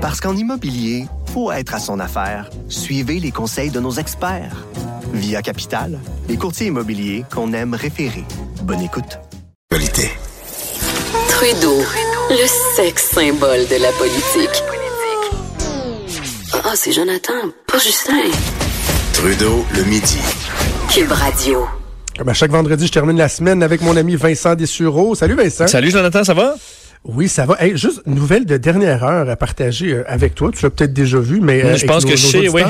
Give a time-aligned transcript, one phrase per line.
[0.00, 1.04] Parce qu'en immobilier,
[1.34, 2.48] faut être à son affaire.
[2.70, 4.64] Suivez les conseils de nos experts.
[5.12, 8.24] Via Capital, les courtiers immobiliers qu'on aime référer.
[8.62, 9.18] Bonne écoute.
[9.68, 10.10] Qualité.
[11.28, 11.82] Trudeau,
[12.30, 14.62] le sexe symbole de la politique.
[16.64, 18.30] Ah, c'est Jonathan, pas Justin.
[19.12, 20.18] Trudeau, le midi.
[20.88, 21.66] Cube Radio.
[22.16, 25.14] Comme à chaque vendredi, je termine la semaine avec mon ami Vincent Dessureau.
[25.14, 25.66] Salut Vincent.
[25.66, 26.54] Salut Jonathan, ça va?
[27.04, 27.56] Oui, ça va.
[27.62, 30.50] Hey, juste une nouvelle de dernière heure à partager euh, avec toi.
[30.54, 32.62] Tu l'as peut-être déjà vu, mais euh, je pense que nos- je nos sais, oui.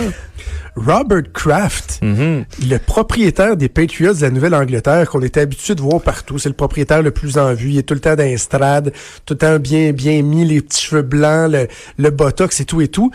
[0.77, 2.45] Robert Kraft, Mhm.
[2.69, 6.39] le propriétaire des Patriots de la Nouvelle-Angleterre qu'on était habitué de voir partout.
[6.39, 7.71] C'est le propriétaire le plus en vue.
[7.71, 8.93] Il est tout le temps dans les strades,
[9.27, 11.67] tout le temps bien bien mis, les petits cheveux blancs, le,
[11.99, 13.11] le botox et tout et tout.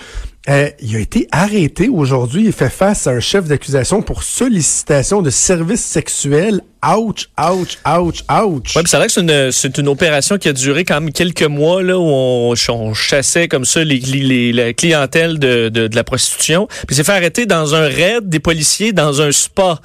[0.49, 2.43] Euh, il a été arrêté aujourd'hui.
[2.45, 6.59] Il fait face à un chef d'accusation pour sollicitation de services sexuels.
[6.87, 8.75] Ouch, ouch, ouch, ouch.
[8.75, 11.11] Ouais, puis a l'air que c'est une, c'est une opération qui a duré quand même
[11.11, 15.87] quelques mois, là, où on, on chassait comme ça les, les- la clientèle de, de,
[15.87, 16.67] de la prostitution.
[16.87, 19.79] Puis s'est fait arrêter dans un raid des policiers dans un spa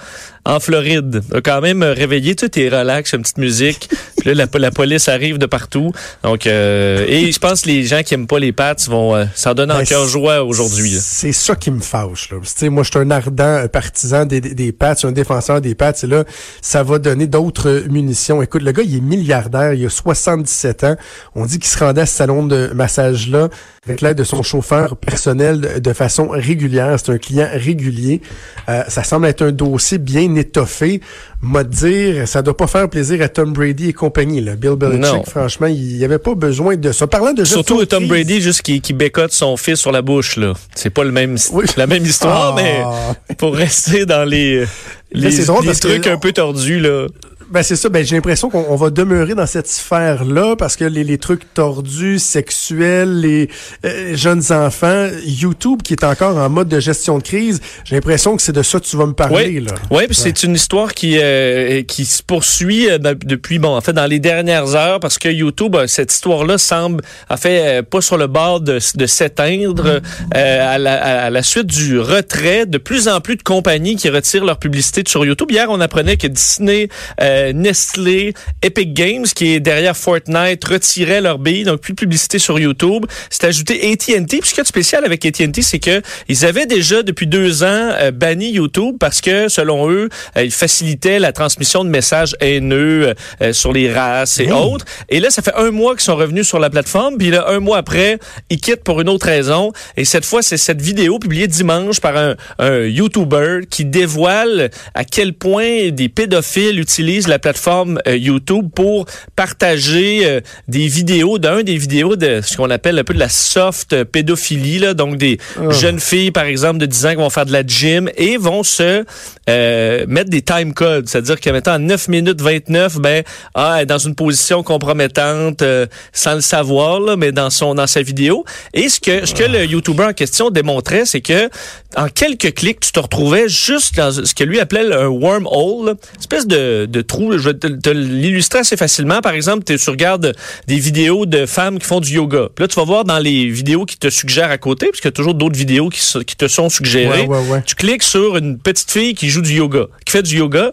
[0.47, 1.23] en Floride.
[1.31, 3.89] Il a quand même réveillé, tout est relax, une petite musique.
[4.19, 5.93] Puis là, la, la police arrive de partout.
[6.23, 9.25] Donc, euh, et je pense que les gens qui aiment pas les pattes vont euh,
[9.35, 10.97] s'en donner en Ben, cœur joie aujourd'hui.
[11.01, 12.31] C'est ça qui me fâche.
[12.31, 12.39] Là.
[12.43, 15.61] Tu sais, moi, je suis un ardent euh, partisan des, des, des Pats, un défenseur
[15.61, 15.93] des Pats.
[16.03, 16.25] Et là,
[16.63, 18.43] ça va donner d'autres munitions.
[18.43, 20.97] Écoute, le gars, il est milliardaire, il a 77 ans.
[21.35, 23.49] On dit qu'il se rendait à ce salon de massage-là
[23.87, 26.97] avec l'aide de son chauffeur personnel de, de façon régulière.
[27.03, 28.21] C'est un client régulier.
[28.69, 31.01] Euh, ça semble être un dossier bien étoffé.
[31.41, 34.43] M'a dire, ça doit pas faire plaisir à Tom Brady et compagnie.
[34.43, 34.55] Là.
[34.55, 35.25] Bill Belichick, Non.
[35.25, 37.07] franchement, il n'y avait pas besoin de ça.
[37.07, 40.37] Parlant de Surtout Tom crise- Brady, juste qui, qui bécote son fils sur la bouche,
[40.37, 40.53] là.
[40.75, 41.65] C'est pas le même, Oui.
[41.79, 43.15] la même histoire, Ah.
[43.29, 44.67] mais pour rester dans les,
[45.13, 47.07] les, c'est drôle les parce que trucs un peu tordus, là.
[47.51, 50.85] Ben c'est ça, ben j'ai l'impression qu'on on va demeurer dans cette sphère-là parce que
[50.85, 53.49] les, les trucs tordus, sexuels, les
[53.85, 58.37] euh, jeunes enfants, YouTube qui est encore en mode de gestion de crise, j'ai l'impression
[58.37, 59.73] que c'est de ça que tu vas me parler Oui, là.
[59.91, 63.81] ouais, puis c'est une histoire qui euh, qui se poursuit euh, de- depuis bon en
[63.81, 68.01] fait dans les dernières heures parce que YouTube euh, cette histoire-là semble en fait pas
[68.01, 70.01] sur le bord de, de s'éteindre
[70.37, 74.09] euh, à, la, à la suite du retrait de plus en plus de compagnies qui
[74.09, 75.51] retirent leur publicité sur YouTube.
[75.51, 76.89] Hier, on apprenait que Disney,
[77.21, 82.39] euh, Nestlé, Epic Games qui est derrière Fortnite retiraient leur billes, donc plus de publicité
[82.39, 83.07] sur YouTube.
[83.31, 84.25] C'est ajouté AT&T.
[84.27, 87.67] Puis ce qui est spécial avec AT&T, c'est que ils avaient déjà depuis deux ans
[87.67, 93.15] euh, banni YouTube parce que selon eux, euh, ils facilitaient la transmission de messages haineux
[93.41, 94.85] euh, sur les races et autres.
[95.09, 97.17] Et là, ça fait un mois qu'ils sont revenus sur la plateforme.
[97.19, 98.19] Puis là, un mois après,
[98.51, 99.73] ils quittent pour une autre raison.
[99.97, 105.05] Et cette fois, c'est cette vidéo publiée dimanche par un, un YouTuber qui dévoile à
[105.05, 111.63] quel point des pédophiles utilisent la plateforme euh, YouTube pour partager euh, des vidéos, d'un
[111.63, 115.39] des vidéos de ce qu'on appelle un peu de la soft pédophilie, là, donc des
[115.71, 118.63] jeunes filles, par exemple, de 10 ans qui vont faire de la gym et vont
[118.63, 119.05] se
[119.49, 123.23] euh, mettre des time codes, c'est-à-dire que maintenant à 9 minutes 29, ben
[123.55, 127.75] ah, elle est dans une position compromettante euh, sans le savoir, là, mais dans son
[127.75, 128.45] dans sa vidéo.
[128.75, 131.49] Et ce que ce que le YouTuber en question démontrait, c'est que
[131.97, 136.47] en quelques clics, tu te retrouvais juste dans ce que lui appelait un wormhole, espèce
[136.47, 137.33] de, de trou.
[137.37, 139.21] Je vais te, te l'illustrer assez facilement.
[139.21, 140.33] Par exemple, tu regardes
[140.67, 142.49] des vidéos de femmes qui font du yoga.
[142.55, 145.09] Puis là, tu vas voir dans les vidéos qui te suggèrent à côté, parce qu'il
[145.09, 146.01] y a toujours d'autres vidéos qui,
[146.37, 147.27] te sont suggérées.
[147.27, 147.63] Ouais, ouais, ouais.
[147.67, 150.73] Tu cliques sur une petite fille qui joue du yoga, qui fait du yoga.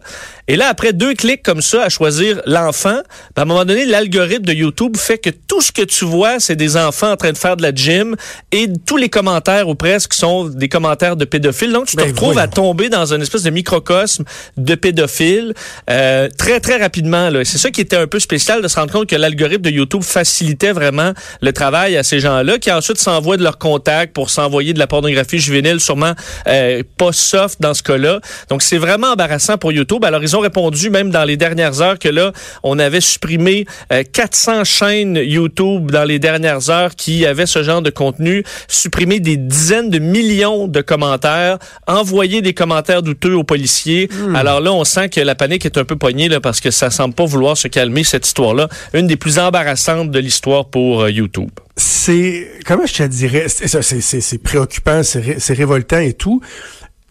[0.49, 3.01] Et là, après deux clics comme ça à choisir l'enfant,
[3.35, 6.39] ben, à un moment donné, l'algorithme de YouTube fait que tout ce que tu vois,
[6.39, 8.15] c'est des enfants en train de faire de la gym
[8.53, 11.73] et tous les commentaires ou presque sont des commentaires de pédophiles.
[11.73, 12.39] Donc, tu te Ben, retrouves voyons.
[12.39, 14.23] à tomber dans une espèce de microcosme
[14.55, 15.53] de pédophiles
[15.89, 17.29] euh, très, très rapidement.
[17.29, 17.43] là.
[17.45, 20.03] C'est ça qui était un peu spécial de se rendre compte que l'algorithme de YouTube
[20.03, 24.73] facilitait vraiment le travail à ces gens-là qui ensuite s'envoient de leurs contacts pour s'envoyer
[24.73, 26.13] de la pornographie juvénile, sûrement
[26.47, 28.19] euh, pas soft dans ce cas-là.
[28.49, 30.03] Donc, c'est vraiment embarrassant pour YouTube.
[30.03, 32.31] Alors, ils ont répondu même dans les dernières heures que là,
[32.63, 37.81] on avait supprimé euh, 400 chaînes YouTube dans les dernières heures qui avaient ce genre
[37.81, 41.57] de contenu, supprimé des dizaines de millions de commentaires,
[41.87, 44.09] envoyé des commentaires douteux aux policiers.
[44.35, 47.13] Alors là, on sent que la panique est un peu poignée parce que ça semble
[47.13, 48.67] pas vouloir se calmer, cette histoire-là.
[48.93, 51.49] Une des plus embarrassantes de l'histoire pour euh, YouTube.
[51.75, 56.41] C'est comment je te dirais, c'est préoccupant, c'est ré- c'est révoltant et tout.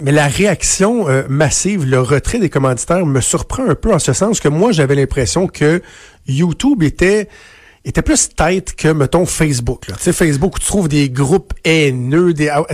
[0.01, 4.13] Mais la réaction euh, massive, le retrait des commanditaires me surprend un peu en ce
[4.13, 5.81] sens que moi j'avais l'impression que
[6.27, 7.29] YouTube était
[7.89, 9.89] était plus tête que, mettons, Facebook.
[9.89, 9.95] là.
[9.97, 12.65] Tu sais, Facebook, où tu trouves des groupes haineux, des, ah,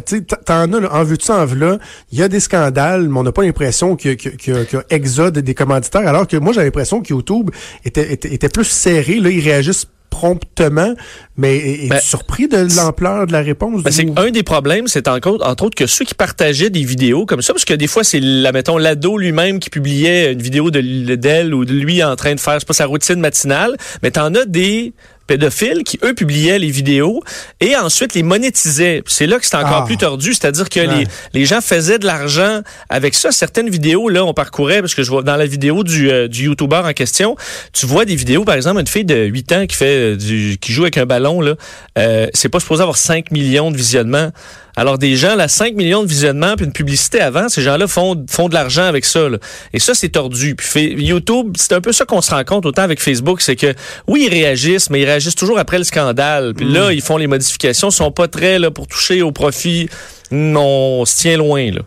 [0.44, 1.78] t'en as, là, en veux-tu, en veux
[2.10, 4.84] il y a des scandales, mais on n'a pas l'impression qu'il y, y y a-
[4.90, 7.50] exode des commanditaires, alors que moi, j'ai l'impression que YouTube
[7.84, 10.94] était, était, était plus serré, là, ils réagissent promptement.
[11.38, 13.82] Mais es-tu Ben, surpris de l'ampleur de la réponse?
[13.82, 17.24] Ben, c'est un des problèmes, c'est entre, entre autres que ceux qui partageaient des vidéos
[17.24, 20.70] comme ça, parce que des fois c'est, la, mettons, l'ado lui-même qui publiait une vidéo
[20.70, 23.76] de d'elle ou de lui en train de faire, je sais pas, sa routine matinale,
[24.02, 24.92] mais t'en as des
[25.26, 27.22] pédophiles qui, eux, publiaient les vidéos
[27.60, 29.02] et ensuite les monétisaient.
[29.06, 29.86] C'est là que c'est encore Ah.
[29.86, 30.86] plus tordu, c'est-à-dire que Ouais.
[30.86, 31.06] les,
[31.40, 33.30] les gens faisaient de l'argent avec ça.
[33.32, 36.44] Certaines vidéos, là, on parcourait, parce que je vois dans la vidéo du, euh, du
[36.44, 37.36] YouTuber en question,
[37.72, 40.72] tu vois des vidéos, par exemple, une fille de 8 ans qui fait du, qui
[40.72, 41.54] joue avec un ballon, là,
[41.98, 44.30] euh, c'est pas supposé avoir 5 millions de visionnements.
[44.76, 48.24] Alors des gens, là, 5 millions de visionnements, puis une publicité avant, ces gens-là font,
[48.30, 49.28] font de l'argent avec ça.
[49.28, 49.38] là.
[49.72, 50.54] Et ça, c'est tordu.
[50.54, 53.56] Puis fait- YouTube, c'est un peu ça qu'on se rend compte autant avec Facebook, c'est
[53.56, 53.74] que
[54.08, 56.54] oui, ils réagissent, mais ils réagissent toujours après le scandale.
[56.54, 59.88] Puis là, ils font les modifications, ils sont pas très là pour toucher au profit.
[60.30, 61.80] Non, on se tient loin, là.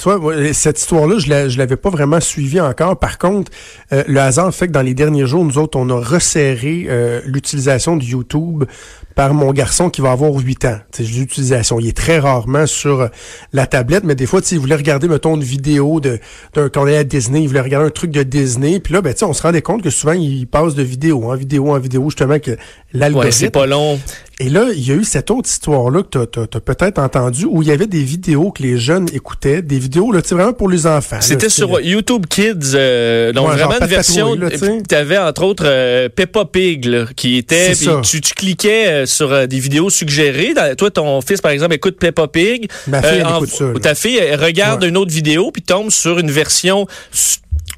[0.00, 0.20] Tu vois,
[0.52, 3.00] cette histoire-là, je je l'avais pas vraiment suivie encore.
[3.00, 3.50] Par contre,
[3.92, 7.20] euh, le hasard fait que dans les derniers jours, nous autres, on a resserré euh,
[7.24, 8.62] l'utilisation de YouTube
[9.18, 10.78] par mon garçon qui va avoir 8 ans.
[11.00, 11.80] L'utilisation.
[11.80, 13.08] Il est très rarement sur euh,
[13.52, 16.20] la tablette, mais des fois, il voulait regarder, mettons, une vidéo de
[16.54, 18.78] d'un quand on est à Disney, il voulait regarder un truc de Disney.
[18.78, 21.72] Puis là, ben, on se rendait compte que souvent, il passe de vidéo en vidéo
[21.72, 22.56] en vidéo, justement, que
[22.94, 23.32] Ouais, l'algorithme...
[23.32, 24.00] c'est pas long.
[24.40, 27.60] Et là, il y a eu cette autre histoire-là que tu as, peut-être entenue, où
[27.60, 30.86] il y avait des vidéos que les jeunes écoutaient, des vidéos, là, vraiment pour les
[30.86, 31.18] enfants.
[31.20, 34.36] C'était sur YouTube Kids, euh, donc Ouais, vraiment une version.
[34.88, 37.74] Tu avais entre autres euh, Peppa Pig là, qui était.
[37.74, 38.00] C'est puis ça.
[38.02, 40.54] Tu, tu cliquais euh, sur euh, des vidéos suggérées.
[40.54, 42.70] Dans- toi, ton fils par exemple écoute Peppa Pig.
[42.86, 43.80] Ma fille, elle en- écoute ça, là.
[43.80, 44.88] Ta fille elle regarde Ouais.
[44.88, 46.86] une autre vidéo puis tombe sur une version.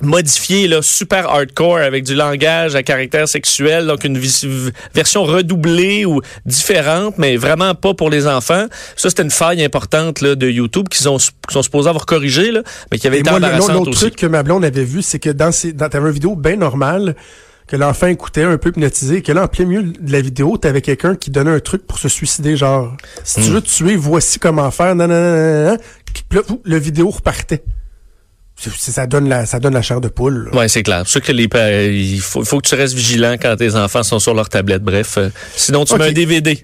[0.02, 4.18] modifiée là, super hardcore avec du langage à caractère sexuel donc une
[4.94, 8.64] version redoublée ou différente mais vraiment pas pour les enfants
[8.96, 12.50] ça c'était une faille importante là, de YouTube qu'ils ont qu'ils sont supposés avoir corrigé
[12.50, 15.02] là, mais qui avait Et été moi, embarrassante l'autre truc que ma blonde avait vu,
[15.02, 17.14] c'est que dans ces, dans, une vidéo bien normale,
[17.70, 20.56] que l'enfant écoutait un peu hypnotisé, et que là, en plein milieu de la vidéo,
[20.56, 23.44] t'avais quelqu'un qui donnait un truc pour se suicider, genre, si Hmm.
[23.44, 25.78] tu veux te tuer, voici comment faire, nan, nan, nan, nan, nan.
[26.28, 27.62] Puis là, le vidéo repartait.
[28.76, 30.50] Ça donne la, ça donne la chair de poule.
[30.52, 31.06] Ouais, c'est clair.
[31.06, 31.48] Sûr que les
[31.94, 34.82] il faut, faut que tu restes vigilant quand tes enfants sont sur leur tablette.
[34.82, 36.60] Bref, euh, sinon tu mets un DVD.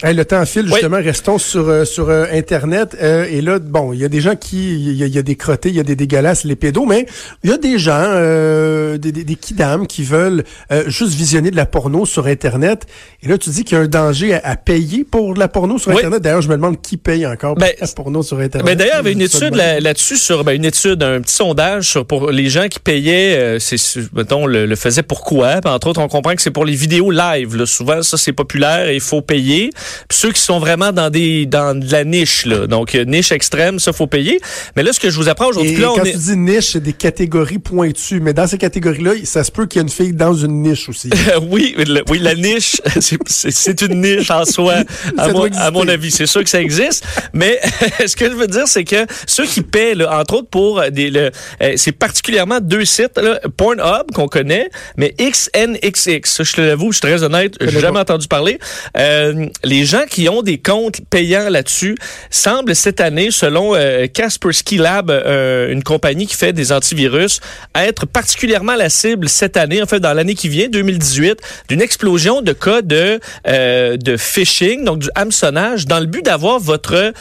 [0.00, 0.74] Hey, le temps file, Oui.
[0.74, 2.96] justement, restons sur, euh, sur euh, Internet.
[3.02, 4.74] euh, et là, bon, il y a des gens qui...
[4.74, 7.06] Il y, y a des crottés, il y a des dégueulasses, les pédos, mais
[7.42, 11.50] il y a des gens, euh, des, des, des kidams qui veulent euh, juste visionner
[11.50, 12.86] de la porno sur Internet.
[13.24, 15.48] Et là, tu dis qu'il y a un danger à, à payer pour de la
[15.48, 15.96] porno sur Oui.
[15.96, 16.22] Internet.
[16.22, 18.64] D'ailleurs, je me demande qui paye encore pour Ben, la porno sur Internet.
[18.68, 21.34] Mais d'ailleurs, il y avait une étude là- là-dessus sur ben, une étude, un petit
[21.34, 23.76] sondage sur pour les gens qui payaient, euh, c'est
[24.14, 25.60] mettons le, le faisaient pourquoi.
[25.60, 27.56] Puis, entre autres, on comprend que c'est pour les vidéos live.
[27.56, 27.66] Là.
[27.66, 29.70] Souvent, ça c'est populaire et il faut payer.
[30.08, 33.32] Puis ceux qui sont vraiment dans des dans de la niche, là, donc euh, niche
[33.32, 34.40] extrême, ça faut payer.
[34.76, 36.72] Mais là, ce que je vous apprends aujourd'hui, là, quand on tu est dis niche,
[36.72, 38.20] c'est des catégories pointues.
[38.20, 40.88] Mais dans ces catégories-là, ça se peut qu'il y ait une fille dans une niche
[40.88, 41.10] aussi.
[41.50, 44.76] oui, le- oui, la niche, c'est- une niche en soi,
[45.18, 46.10] à mon, à mon avis.
[46.10, 47.04] C'est sûr que ça existe.
[47.32, 47.60] Mais
[48.06, 51.10] ce que je veux dire, c'est que ceux qui paient, là, entre autres pour des,
[51.10, 51.30] le,
[51.62, 56.42] euh, c'est particulièrement deux sites, là, Pornhub qu'on connaît, mais XNXX.
[56.42, 58.58] Je te l'avoue, je suis très honnête, j'ai jamais entendu parler.
[58.96, 61.96] Euh, les gens qui ont des comptes payants là-dessus
[62.30, 67.40] semblent cette année, selon euh, Kaspersky Lab, euh, une compagnie qui fait des antivirus,
[67.74, 72.42] être particulièrement la cible cette année, en fait dans l'année qui vient, 2018, d'une explosion
[72.42, 77.12] de cas de euh, de phishing, donc du hameçonnage, dans le but d'avoir votre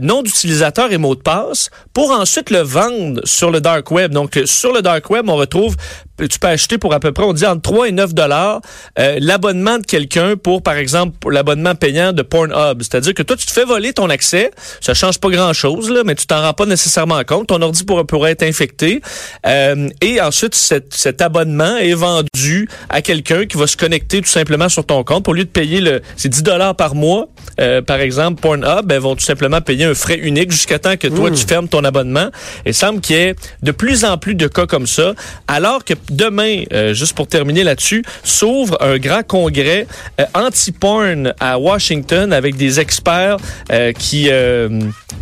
[0.00, 4.12] nom d'utilisateur et mot de passe pour ensuite le vendre sur le dark web.
[4.12, 5.76] Donc sur le dark web, on retrouve
[6.26, 8.60] tu peux acheter pour à peu près, on dit entre 3 et 9 dollars
[8.98, 12.82] euh, l'abonnement de quelqu'un pour, par exemple, l'abonnement payant de Pornhub.
[12.82, 14.50] C'est-à-dire que toi, tu te fais voler ton accès.
[14.80, 17.48] Ça change pas grand-chose, là, mais tu t'en rends pas nécessairement compte.
[17.48, 19.00] Ton ordi pourrait, être infecté.
[19.46, 24.28] Euh, et ensuite, cet, cet abonnement est vendu à quelqu'un qui va se connecter tout
[24.28, 25.28] simplement sur ton compte.
[25.28, 27.28] Au lieu de payer le, c'est 10 dollars par mois,
[27.60, 31.08] euh, par exemple, Pornhub, ben, vont tout simplement payer un frais unique jusqu'à temps que
[31.08, 32.28] toi, tu fermes ton abonnement.
[32.66, 35.14] Il semble qu'il y ait de plus en plus de cas comme ça,
[35.48, 39.86] alors que demain, euh, juste pour terminer là-dessus, s'ouvre un grand congrès
[40.20, 43.36] euh, anti-porn à Washington avec des experts
[43.72, 44.68] euh, qui euh,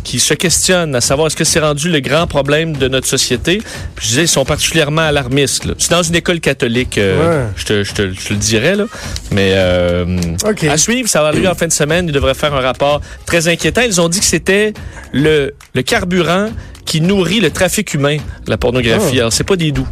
[0.03, 3.61] qui se questionnent à savoir est-ce que c'est rendu le grand problème de notre société.
[3.95, 5.65] Puis je disais, ils sont particulièrement alarmistes.
[5.65, 5.73] là.
[5.77, 7.51] C'est dans une école catholique, euh, Ouais.
[7.55, 8.85] je, te, je, te, je te le dirais, là.
[9.31, 10.63] Mais euh, OK.
[10.63, 12.09] à suivre, ça va arriver en fin de semaine.
[12.21, 13.81] Ils devraient faire un rapport très inquiétant.
[13.81, 14.73] Ils ont dit que c'était
[15.11, 16.49] le, le carburant
[16.85, 19.15] qui nourrit le trafic humain, la pornographie.
[19.15, 19.21] Ah.
[19.21, 19.87] Alors, c'est pas des doux.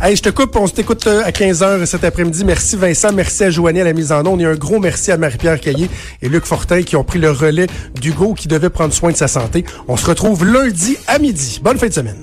[0.00, 2.44] Hey, je te coupe, on se t'écoute euh, à 15h cet après-midi.
[2.44, 5.16] Merci Vincent, merci à Joanie à la mise en onde et un gros merci à
[5.16, 7.66] Marie-Pierre Caillé et Luc Fortin qui ont pris le relais
[8.00, 9.64] d'Hugo qui devait prendre soin de sa santé.
[9.88, 11.60] On se retrouve lundi à midi.
[11.62, 12.22] Bonne fin de semaine.